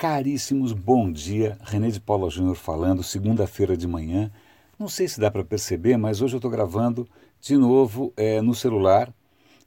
[0.00, 1.58] Caríssimos, bom dia.
[1.60, 4.32] René de Paula Júnior falando, segunda-feira de manhã.
[4.78, 7.06] Não sei se dá para perceber, mas hoje eu estou gravando
[7.38, 9.12] de novo é, no celular.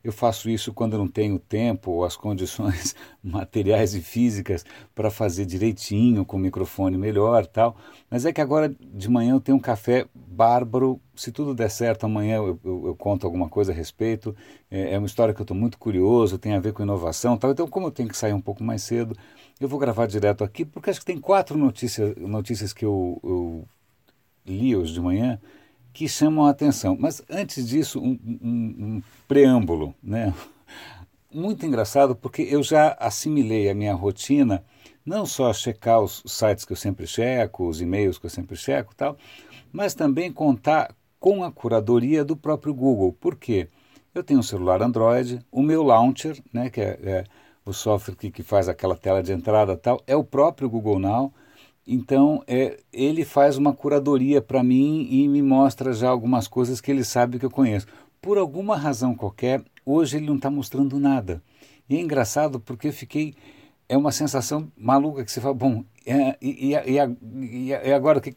[0.03, 4.65] Eu faço isso quando eu não tenho tempo ou as condições materiais e físicas
[4.95, 7.77] para fazer direitinho, com o microfone melhor tal.
[8.09, 10.99] Mas é que agora de manhã eu tenho um café bárbaro.
[11.15, 14.35] Se tudo der certo, amanhã eu, eu, eu conto alguma coisa a respeito.
[14.69, 17.51] É, é uma história que eu estou muito curioso, tem a ver com inovação tal.
[17.51, 19.15] Então, como eu tenho que sair um pouco mais cedo,
[19.63, 23.67] eu vou gravar direto aqui, porque acho que tem quatro notícias, que eu, eu
[24.45, 25.39] li hoje de manhã
[25.93, 26.97] que chamam a atenção.
[26.99, 30.33] Mas antes disso, um, um, um preâmbulo, né?
[31.31, 34.63] Muito engraçado porque eu já assimilei a minha rotina,
[35.05, 38.93] não só checar os sites que eu sempre checo, os e-mails que eu sempre checo
[38.95, 39.17] tal,
[39.71, 43.13] mas também contar com a curadoria do próprio Google.
[43.13, 43.67] Por quê?
[44.13, 47.23] Eu tenho um celular Android, o meu launcher, né, que é, é
[47.65, 51.33] o software que, que faz aquela tela de entrada tal, é o próprio Google Now.
[51.85, 56.89] Então, é, ele faz uma curadoria para mim e me mostra já algumas coisas que
[56.89, 57.87] ele sabe que eu conheço.
[58.21, 61.43] Por alguma razão qualquer, hoje ele não está mostrando nada.
[61.89, 63.33] E é engraçado porque eu fiquei.
[63.89, 68.35] É uma sensação maluca que você fala, bom, é, e, e, e, e agora que.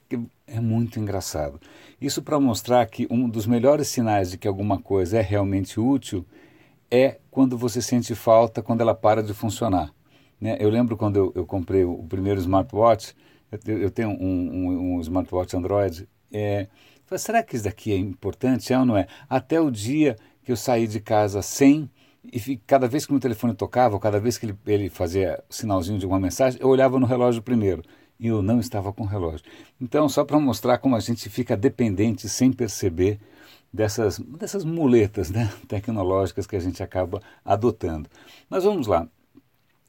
[0.48, 1.60] É muito engraçado.
[2.00, 6.24] Isso para mostrar que um dos melhores sinais de que alguma coisa é realmente útil
[6.90, 9.92] é quando você sente falta, quando ela para de funcionar.
[10.40, 10.56] Né?
[10.60, 13.14] Eu lembro quando eu, eu comprei o primeiro smartwatch,
[13.66, 16.68] eu, eu tenho um, um, um, smartwatch Android, é,
[17.06, 18.72] falei, será que isso daqui é importante?
[18.72, 19.06] É ou não é?
[19.28, 21.90] Até o dia que eu saí de casa sem,
[22.32, 25.98] e cada vez que meu telefone tocava, ou cada vez que ele, ele fazia sinalzinho
[25.98, 27.82] de alguma mensagem, eu olhava no relógio primeiro.
[28.18, 29.44] E eu não estava com o relógio.
[29.78, 33.20] Então, só para mostrar como a gente fica dependente sem perceber
[33.76, 38.08] dessas, dessas muletas né, tecnológicas que a gente acaba adotando.
[38.48, 39.06] Mas vamos lá.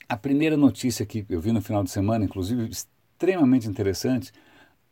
[0.07, 4.31] A primeira notícia que eu vi no final de semana, inclusive extremamente interessante,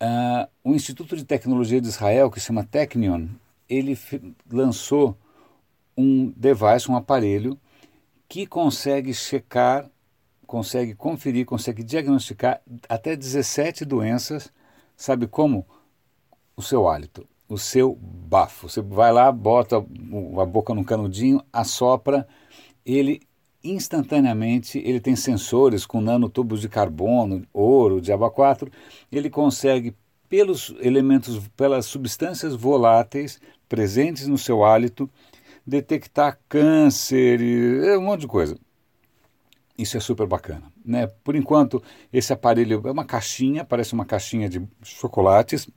[0.02, 3.28] uh, o Instituto de Tecnologia de Israel, que se chama Technion,
[3.70, 3.98] ele
[4.52, 5.18] lançou
[5.98, 7.60] um device, um aparelho,
[8.28, 9.90] que consegue checar,
[10.46, 14.52] consegue conferir, consegue diagnosticar até 17 doenças,
[14.98, 15.66] sabe como?
[16.58, 18.70] O seu hálito o seu bafo.
[18.70, 22.28] Você vai lá, bota a boca no canudinho, assopra,
[22.86, 23.22] ele
[23.64, 28.72] instantaneamente, ele tem sensores com nanotubos de carbono, ouro, diaba 4,
[29.12, 29.96] ele consegue
[30.30, 35.10] pelos elementos, pelas substâncias voláteis presentes no seu hálito,
[35.66, 38.58] detectar câncer e é um monte de coisa.
[39.78, 40.72] Isso é super bacana.
[40.86, 41.08] Né?
[41.24, 41.82] Por enquanto,
[42.14, 45.68] esse aparelho é uma caixinha, parece uma caixinha de chocolates,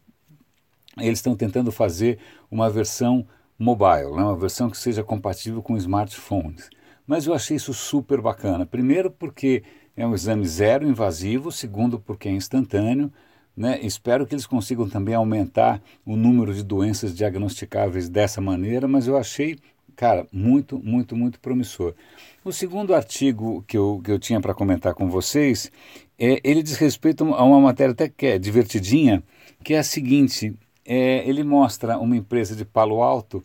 [1.01, 2.19] eles estão tentando fazer
[2.51, 3.27] uma versão
[3.59, 4.23] mobile, né?
[4.23, 6.71] uma versão que seja compatível com smartphones.
[7.07, 8.67] Mas eu achei isso super bacana.
[8.67, 9.63] Primeiro, porque
[9.97, 13.11] é um exame zero invasivo, segundo, porque é instantâneo.
[13.57, 13.81] Né?
[13.83, 19.17] Espero que eles consigam também aumentar o número de doenças diagnosticáveis dessa maneira, mas eu
[19.17, 19.59] achei,
[19.97, 21.95] cara, muito, muito, muito promissor.
[22.45, 25.73] O segundo artigo que eu, que eu tinha para comentar com vocês,
[26.17, 29.23] é, ele diz respeito a uma matéria até que é divertidinha,
[29.65, 30.55] que é a seguinte:
[30.91, 33.45] é, ele mostra uma empresa de Palo Alto.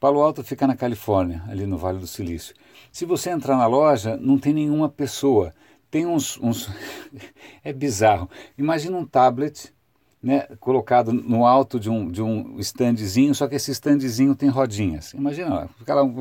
[0.00, 2.52] Palo Alto fica na Califórnia, ali no Vale do Silício.
[2.90, 5.54] Se você entrar na loja, não tem nenhuma pessoa.
[5.88, 6.36] Tem uns.
[6.42, 6.68] uns
[7.62, 8.28] é bizarro.
[8.58, 9.72] Imagina um tablet
[10.20, 15.14] né, colocado no alto de um, de um standzinho, só que esse standzinho tem rodinhas.
[15.14, 15.70] Imagina,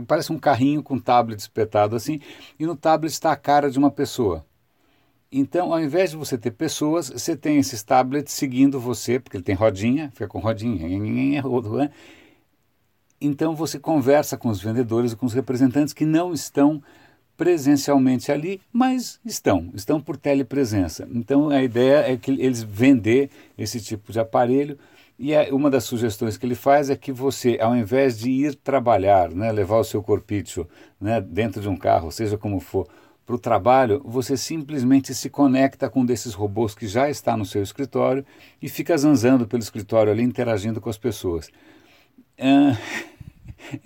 [0.08, 2.22] parece um carrinho com tablet espetado assim,
[2.60, 4.46] e no tablet está a cara de uma pessoa.
[5.32, 9.44] Então, ao invés de você ter pessoas, você tem esses tablets seguindo você, porque ele
[9.44, 10.88] tem rodinha, fica com rodinha.
[10.88, 11.92] Né?
[13.22, 16.82] Então, você conversa com os vendedores e com os representantes que não estão
[17.38, 21.08] presencialmente ali, mas estão, estão por telepresença.
[21.14, 24.78] Então, a ideia é que eles vender esse tipo de aparelho
[25.18, 29.30] e uma das sugestões que ele faz é que você, ao invés de ir trabalhar,
[29.30, 30.66] né, levar o seu corpício
[31.00, 32.88] né, dentro de um carro, seja como for,
[33.30, 37.46] para o trabalho, você simplesmente se conecta com um desses robôs que já está no
[37.46, 38.26] seu escritório
[38.60, 41.52] e fica zanzando pelo escritório ali, interagindo com as pessoas.
[42.36, 42.76] É,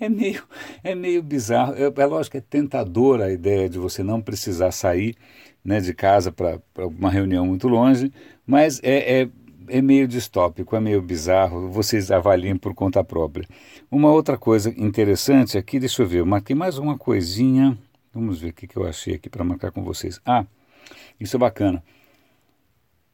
[0.00, 0.42] é meio,
[0.82, 1.74] é meio bizarro.
[1.74, 5.14] É, é lógico que é tentadora a ideia de você não precisar sair
[5.62, 8.10] né, de casa para uma reunião muito longe,
[8.46, 9.28] mas é, é,
[9.68, 11.68] é meio distópico, é meio bizarro.
[11.68, 13.46] Vocês avaliem por conta própria.
[13.90, 17.78] Uma outra coisa interessante aqui, deixa eu ver, marquei mais uma coisinha.
[18.14, 20.20] Vamos ver o que, que eu achei aqui para marcar com vocês.
[20.24, 20.46] Ah,
[21.18, 21.82] isso é bacana.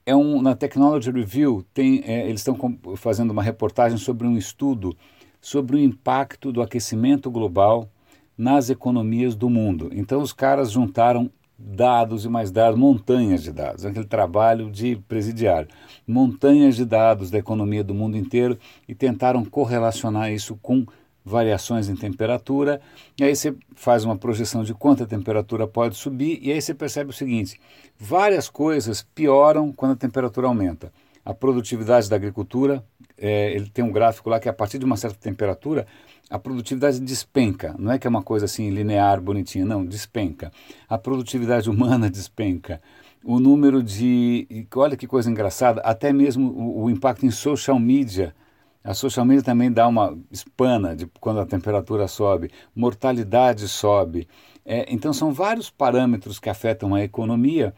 [0.05, 2.57] É um, na Technology Review, tem, é, eles estão
[2.97, 4.97] fazendo uma reportagem sobre um estudo
[5.41, 7.89] sobre o impacto do aquecimento global
[8.37, 9.91] nas economias do mundo.
[9.93, 15.69] Então, os caras juntaram dados e mais dados, montanhas de dados, aquele trabalho de presidiário,
[16.07, 18.59] montanhas de dados da economia do mundo inteiro
[18.89, 20.87] e tentaram correlacionar isso com
[21.31, 22.81] variações em temperatura,
[23.19, 26.75] e aí você faz uma projeção de quanto a temperatura pode subir, e aí você
[26.75, 27.59] percebe o seguinte:
[27.99, 30.93] várias coisas pioram quando a temperatura aumenta.
[31.25, 32.83] A produtividade da agricultura,
[33.17, 35.87] é, ele tem um gráfico lá que a partir de uma certa temperatura,
[36.29, 37.75] a produtividade despenca.
[37.79, 40.51] Não é que é uma coisa assim linear, bonitinha, não, despenca.
[40.89, 42.81] A produtividade humana despenca.
[43.23, 44.67] O número de.
[44.75, 48.35] Olha que coisa engraçada, até mesmo o, o impacto em social media
[48.83, 54.27] a social media também dá uma espana de quando a temperatura sobe, mortalidade sobe.
[54.65, 57.75] É, então são vários parâmetros que afetam a economia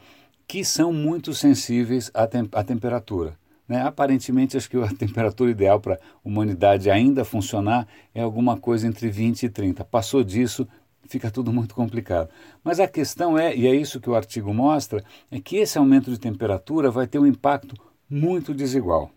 [0.46, 3.36] que são muito sensíveis à, tem à temperatura.
[3.66, 3.82] Né?
[3.82, 9.08] Aparentemente, acho que a temperatura ideal para a humanidade ainda funcionar é alguma coisa entre
[9.08, 9.84] 20 e 30.
[9.84, 10.68] Passou disso,
[11.08, 12.28] fica tudo muito complicado.
[12.62, 16.10] Mas a questão é, e é isso que o artigo mostra, é que esse aumento
[16.10, 17.74] de temperatura vai ter um impacto
[18.08, 19.10] muito desigual.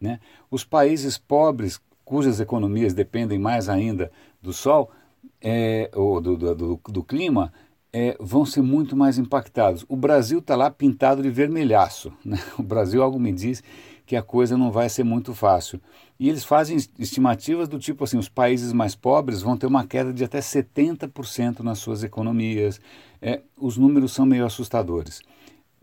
[0.00, 0.20] Né?
[0.50, 4.10] Os países pobres, cujas economias dependem mais ainda
[4.40, 4.90] do sol
[5.40, 7.52] é, ou do, do, do, do clima,
[7.92, 9.84] é, vão ser muito mais impactados.
[9.88, 12.12] O Brasil está lá pintado de vermelhaço.
[12.24, 12.38] Né?
[12.58, 13.62] O Brasil, algo me diz
[14.04, 15.80] que a coisa não vai ser muito fácil.
[16.18, 20.12] E eles fazem estimativas do tipo assim: os países mais pobres vão ter uma queda
[20.12, 22.80] de até 70% nas suas economias.
[23.20, 25.22] É, os números são meio assustadores.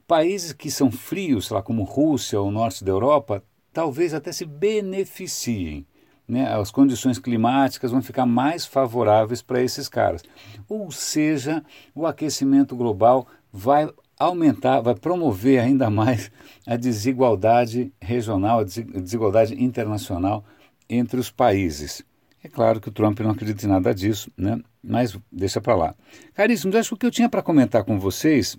[0.07, 3.43] Países que são frios, sei lá, como Rússia ou norte da Europa,
[3.73, 5.85] talvez até se beneficiem.
[6.27, 6.47] Né?
[6.47, 10.23] As condições climáticas vão ficar mais favoráveis para esses caras.
[10.69, 16.31] Ou seja, o aquecimento global vai aumentar, vai promover ainda mais
[16.65, 20.45] a desigualdade regional, a desigualdade internacional
[20.89, 22.03] entre os países.
[22.43, 24.59] É claro que o Trump não acredita em nada disso, né?
[24.83, 25.95] mas deixa para lá.
[26.33, 28.57] Caríssimos, acho que o que eu tinha para comentar com vocês,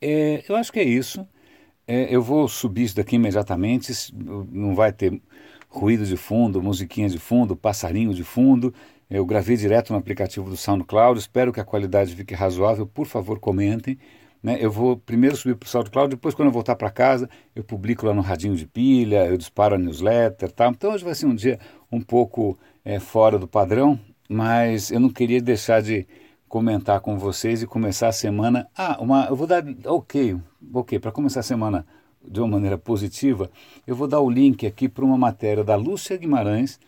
[0.00, 1.26] é, eu acho que é isso.
[1.86, 5.20] É, eu vou subir isso daqui imediatamente, não vai ter
[5.68, 8.72] ruído de fundo, musiquinha de fundo, passarinho de fundo.
[9.10, 13.38] Eu gravei direto no aplicativo do SoundCloud, espero que a qualidade fique razoável, por favor
[13.38, 13.98] comentem.
[14.42, 14.56] Né?
[14.60, 18.06] Eu vou primeiro subir para o SoundCloud, depois quando eu voltar para casa, eu publico
[18.06, 20.70] lá no radinho de pilha, eu disparo a newsletter tal.
[20.70, 21.58] Então hoje vai ser um dia
[21.90, 23.98] um pouco é, fora do padrão,
[24.28, 26.06] mas eu não queria deixar de
[26.54, 28.70] comentar com vocês e começar a semana.
[28.76, 29.64] Ah, uma, eu vou dar.
[29.86, 30.36] Ok,
[30.72, 31.84] ok, para começar a semana
[32.24, 33.50] de uma maneira positiva,
[33.84, 36.78] eu vou dar o link aqui para uma matéria da Lúcia Guimarães,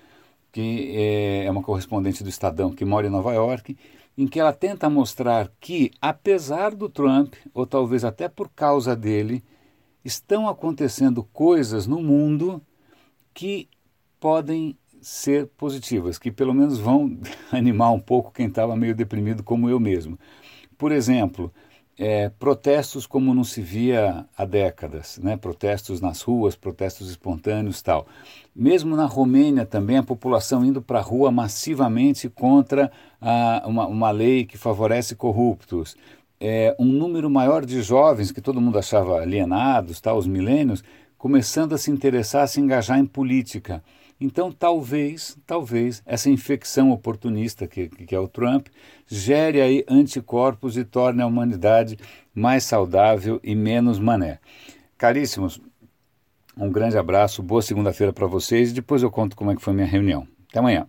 [0.53, 3.77] que é, é uma correspondente do Estadão que mora em Nova York,
[4.17, 9.43] em que ela tenta mostrar que, apesar do Trump, ou talvez até por causa dele,
[10.05, 12.63] estão acontecendo coisas no mundo
[13.35, 13.69] que
[14.21, 17.19] podem ser positivas, que pelo menos vão
[17.53, 20.19] animar um pouco quem estava meio deprimido como eu mesmo.
[20.77, 21.53] Por exemplo,
[21.99, 25.37] é, protestos como não se via há décadas, né?
[25.37, 28.07] protestos nas ruas, protestos espontâneos tal.
[28.55, 34.11] Mesmo na Romênia também, a população indo para a rua massivamente contra a, uma, uma
[34.11, 35.97] lei que favorece corruptos.
[36.39, 40.85] É, um número maior de jovens que todo mundo achava alienados, tal, os milênios,
[41.17, 43.83] começando a se interessar, a se engajar em política.
[44.21, 48.69] Então, talvez, talvez, essa infecção oportunista que, que é o Trump
[49.07, 51.99] gere aí anticorpos e torne a humanidade
[52.35, 54.39] mais saudável e menos mané.
[54.97, 55.61] Caríssimos,
[56.57, 59.75] um grande abraço, boa segunda-feira para vocês e depois eu conto como é que foi
[59.75, 60.27] minha reunião.
[60.49, 60.85] Até amanhã.